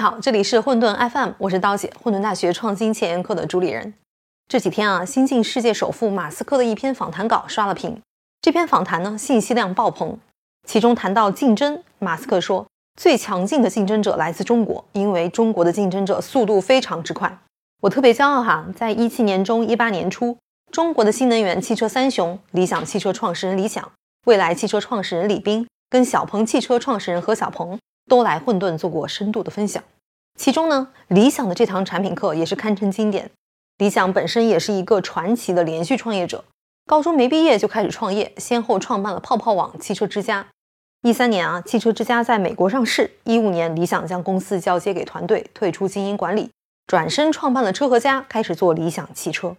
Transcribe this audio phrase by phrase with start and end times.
[0.00, 3.92] 好，这里是混沌 FM，我是刀姐，混沌大学创新前沿课的主理人。
[4.48, 8.00] 这几天啊，新晋世界首富马斯克的一篇访谈稿刷了屏。
[8.40, 10.18] 这篇访谈呢，信息量爆棚。
[10.66, 12.66] 其中谈到竞争，马斯克说，
[12.98, 17.38] 最强劲的竞争者来自中国，因为中国的竞争者速度非常之快。
[17.82, 20.34] 我特别骄傲哈，在一七年中、一八年初，
[20.72, 23.86] 中国的新能源汽车三雄——理想汽车创始人李想、
[24.24, 27.78] 蔚来汽车创始人李斌，跟小鹏汽车创始人何小鹏。
[28.08, 29.80] 都来混沌做过深度的分享，
[30.36, 33.30] 其中呢，理想的这堂产品课也是堪称经典。
[33.78, 36.44] 理想本身也是一个传奇的连续创业者，
[36.86, 40.46] 高中没毕业就开始创业，先后创办了泡泡网、汽车之家。
[41.02, 43.10] 一三年啊，汽车之家在美国上市。
[43.24, 46.50] 一五年，理想将公司交接给团队，退出经营管理，
[46.86, 49.56] 转身创办了车和家，开始做理想汽车。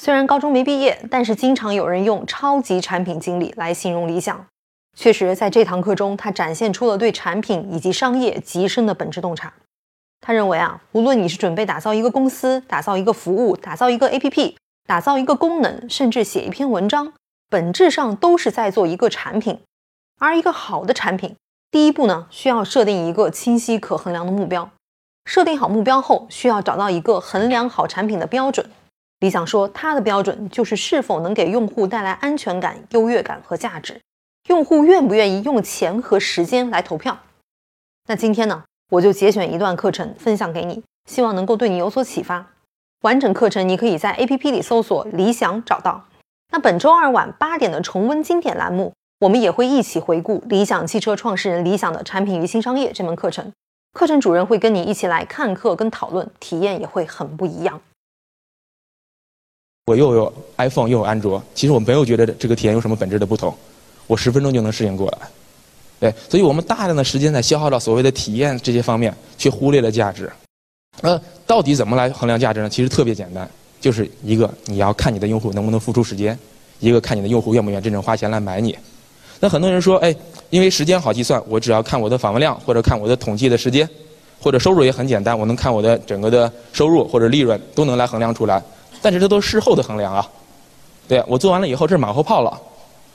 [0.00, 4.46] 虽然高中没毕业，但是经常有人用超级产品经理来形容理想。
[4.96, 9.52] 确实，在这堂课中，他展现出了对产品以及商业极深的本质洞察。
[10.20, 14.54] 他认为啊，无论你是准备打造一个公司、打造一个服务、打造一个 APP、
[14.86, 17.12] 打造一个功能，甚至写一篇文章，
[17.48, 19.60] 本质上都是在做一个产品。
[20.18, 21.36] 而一个好的产品，
[21.70, 24.68] 第一步呢，需要设定一个清晰可衡量的目标。
[25.24, 28.68] 设定好目标后，需要找到一个衡量好产品的标准。
[29.20, 34.00] 理想说，他的标准就是是否能给用户带来安全感、优越感和价值。
[34.48, 37.18] 用户愿不愿意用钱和时间来投票？
[38.06, 42.46] 那今天呢，我就节选一段课程分享给你，希望能够对你有所启发。
[43.02, 46.02] 完整课程你可以在 APP 里搜索“理想”找到。
[46.50, 53.52] 那本周二晚八点的重温经典栏目，我们也会一起回顾理想汽车创始人理想的产品与新商业这门课程。
[53.92, 57.78] 课程主任会跟你一起来看课跟讨论，体验也会很不一样。
[59.84, 63.54] 我又有 iPhone 又有安卓，其实我没有觉得这个体验有什么本质的不同。
[64.06, 65.18] 我十分钟就能适应过来，
[66.00, 70.30] 对，所以我们大量的时间在消耗到所谓的体验这些方面，却忽略了价值。
[71.00, 72.68] 呃，到底怎么来衡量价值呢？
[72.68, 73.48] 其实特别简单，
[73.80, 76.38] 就是一个你要看你的用户能不能付出时间，
[76.80, 78.76] 一个看你的用户愿不愿意真正花钱来买你。
[79.40, 80.14] 那很多人说，哎，
[80.50, 83.88] 因为时间好计算，我只要看我的访问量，或者看我的统计的时间，
[84.40, 88.62] 或者收入也很简单，我能看我的整个的收入或者利润都能来衡量出来。
[89.00, 90.28] 但是这都是事后的衡量啊，
[91.06, 92.60] 对我做完了以后，这是马后炮了。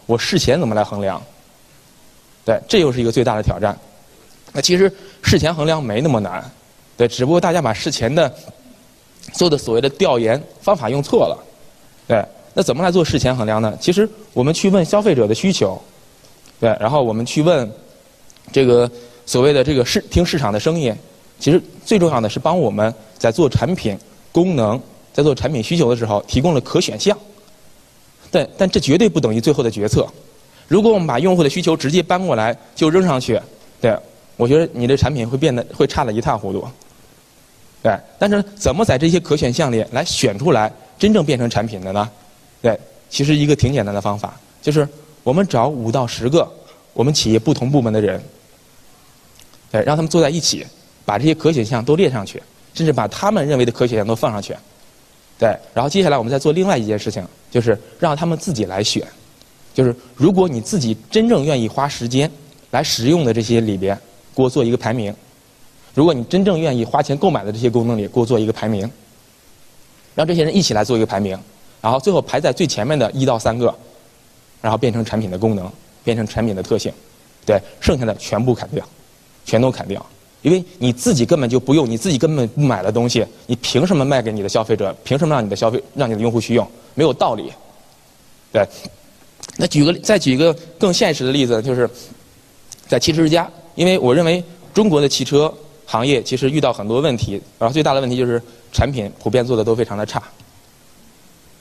[0.06, 1.22] 我事前怎么来衡量？
[2.46, 3.78] 对，这又是一个最大的挑战。
[4.52, 6.44] 那其实事前衡量没那么难，
[6.96, 8.32] 对，只不过大家把事前的
[9.32, 11.44] 做的所谓的调研方法用错了。
[12.08, 12.24] 对，
[12.54, 13.76] 那怎么来做事前衡量呢？
[13.80, 15.82] 其实我们去问消费者的需求，
[16.60, 17.72] 对，然后我们去问
[18.52, 18.90] 这个
[19.26, 20.96] 所谓的这个市听市场的声音。
[21.40, 23.98] 其实最重要的是帮我们在做产品
[24.32, 24.80] 功能，
[25.12, 27.18] 在做产品需求的时候提供了可选项。
[28.30, 30.08] 但但这绝对不等于最后的决策。
[30.68, 33.40] 如果我们把用户的需求直接搬过来就扔上去，
[33.82, 33.98] 对，
[34.38, 36.66] 我觉得你的产品会变得会差的一塌糊涂。
[37.82, 42.10] 对，但是怎么在这些可选项里来选出来真正变成产品的呢？
[42.62, 42.80] 对，
[43.10, 44.88] 其实一个挺简单的方法，就是
[45.22, 46.50] 我们找五到十个
[46.94, 48.24] 我们企业不同部门的人，
[49.70, 50.66] 对，让他们坐在一起，
[51.04, 52.42] 把这些可选项都列上去，
[52.74, 54.56] 甚至把他们认为的可选项都放上去。
[55.38, 59.06] 对，然后接下来我们再做另外一件事情，就是让他们自己来选。
[59.74, 62.30] 就是如果你自己真正愿意花时间
[62.72, 63.98] 来使用的这些里边，
[64.36, 65.14] 给我做一个排名；
[65.94, 68.90] 如果你真正愿意花钱购买的这些功能里，给我做一个排名。
[70.16, 71.36] 让这些人一起来做一个排名，
[71.82, 73.74] 然后最后排在最前面的一到三个，
[74.62, 75.68] 然后变成产品的功能，
[76.04, 76.94] 变成产品的特性。
[77.46, 78.86] 对，剩下的全部砍掉，
[79.44, 80.06] 全都砍掉。
[80.44, 84.96] 因为你自己根本就不用，你自己根本不买的东西，你凭什么卖给你的消费者？
[85.04, 86.70] 凭什么让你的消费让你的用户去用？
[86.94, 87.52] 没有道理。
[88.52, 88.64] 对，
[89.58, 91.90] 那举个再举一个更现实的例子，就是
[92.88, 94.44] 在汽车之家，因为我认为
[94.74, 95.54] 中国的汽车
[95.86, 100.22] 行业其实遇到很多问题，然后最大的问题就是产品普遍做的都非常的差。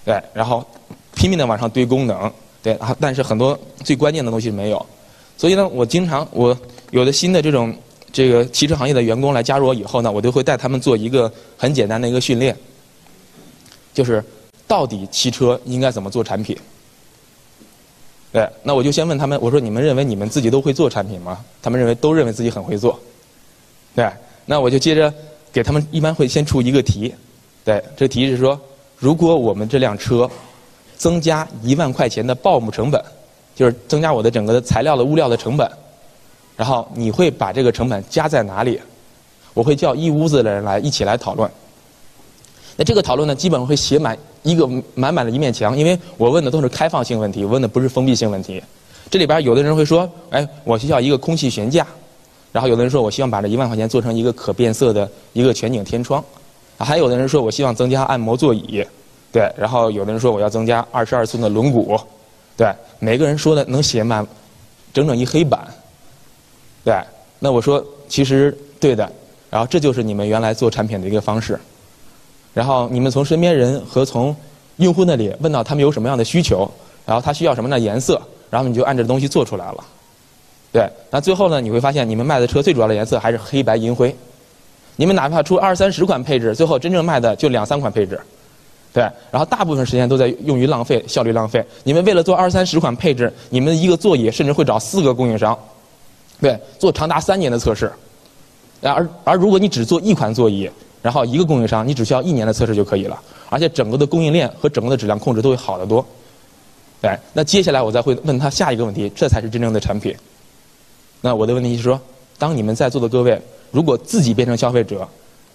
[0.05, 0.67] 对，然后
[1.14, 2.32] 拼命的往上堆功能，
[2.62, 4.87] 对，但是很多最关键的东西没有。
[5.37, 6.56] 所以呢，我经常我
[6.90, 7.75] 有的新的这种。
[8.14, 12.55] 这个汽车行业的员工来加入我以后呢，我就会带他们做一个很简单的一个训练，
[13.94, 14.23] 就是
[14.69, 16.55] 到底汽车应该怎么做产品？
[18.32, 21.44] 对，那我就先问他们，我说你们认为你们自己都会做产品吗？
[21.61, 22.99] 他们认为都认为自己很会做。
[23.94, 24.11] 对，
[24.46, 25.12] 那我就接着
[25.52, 27.14] 给他们一般会先出一个题，
[27.62, 28.58] 对，这题是说，
[28.96, 30.29] 如果我们这辆车
[30.96, 33.05] 增加一万块钱的报幕成本，
[33.55, 35.70] 就是增加我的整个的材料的物料的成本。
[36.56, 38.81] 然后你会把这个成本加在哪里？
[39.52, 41.50] 我会叫一屋子的人来一起来讨论。
[42.76, 48.62] 那这个讨论呢，基本上会写满一个满满的一面墙，因为我问的都是开放性问题，问的不是封闭性问题。
[49.10, 51.86] 这里边有的人会说：“哎，我需要一个空气悬架，
[52.50, 56.24] 然后有的人说我希望把这一万块钱做成一个可变色的一个全景天窗，
[56.78, 58.84] 还有的人说我希望增加按摩座椅，
[59.30, 62.00] 对，然后有的人说我要增加二十二寸的轮毂，
[62.56, 64.26] 对，每个人说的能写满
[64.92, 65.60] 整整一黑板，
[66.84, 66.94] 对，
[67.38, 69.10] 那我说其实对的，
[69.50, 71.60] 然后这就是你们原来做产品的一个方式，
[72.54, 74.34] 然后你们从身边人和从
[74.76, 76.70] 用户那里问到他们有什么样的需求，
[77.06, 78.20] 然后他需要什么样的颜色，
[78.50, 79.84] 然后你就按这东西做出来了。
[80.72, 84.14] 对，那最后呢，你会发现你们卖的车最主要的颜色还是黑白银灰。
[84.96, 88.20] 你们哪怕出二三十款配置，最后真正卖的就两三款配置。
[88.93, 91.64] 对，然后大部分时间都在用于浪费，效率浪费。
[91.82, 95.58] 你们为了做二三十款配置，你们一个座椅甚至会找四个供应商，
[96.40, 97.90] 对，做长达三年的测试。
[98.82, 100.70] 然而而如果你只做一款座椅，
[101.02, 103.20] 然后一个供应商，你只需要一年的测试就可以了，
[103.50, 106.06] 而且整个的供应链和整个的质量控制都会好得多。
[107.00, 110.16] 对，那接下来我再会问他下一个问题，这才是真正的产品。
[111.20, 112.00] 那我的问题是说，
[112.38, 113.40] 当你们在座的各位，
[113.72, 115.06] 如果自己变成消费者，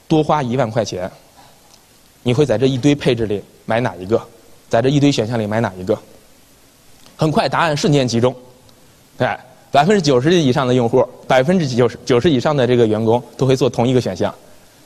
[0.08, 1.10] 多花一万块钱，
[2.24, 4.22] 你会在这一堆配置里买哪一个？
[4.68, 5.98] 在这一堆选项里买哪一个？
[7.16, 8.36] 很快，答案瞬间集中，
[9.18, 9.40] 哎，
[9.72, 14.34] 百分之九十以上的用户，百分之九十九十以上的这个员工都会做同一个选项，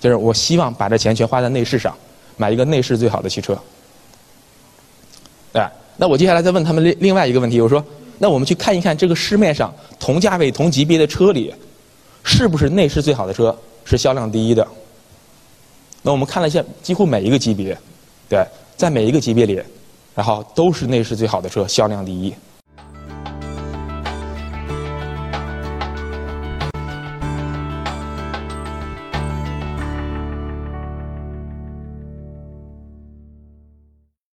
[0.02, 1.96] 就是我希望把这钱全花在内饰上，
[2.36, 3.58] 买一个内饰最好的汽车。
[5.54, 7.82] 哎，那我接下来再问他们另另外一个问题，我说。
[8.24, 11.52] 那我们去看一看这个市面上同价位、同级别的车里，
[12.24, 14.68] 是不是内饰最好的车是销量第一的？
[16.04, 17.76] 那我们看了一下，几乎每一个级别，
[18.30, 18.46] 对，
[18.78, 19.60] 在每一个级别里，
[20.14, 22.32] 然后都是内饰最好的车销量第一。